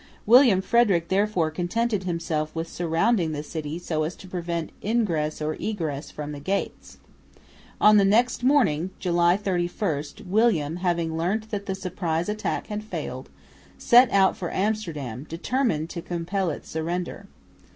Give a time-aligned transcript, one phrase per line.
[0.25, 5.53] William Frederick therefore contented himself with surrounding the city, so as to prevent ingress or
[5.59, 6.97] egress from the gates.
[7.79, 13.29] On the next morning, July 31, William, having learnt that the surprise attack had failed,
[13.77, 17.27] set out for Amsterdam, determined to compel its surrender.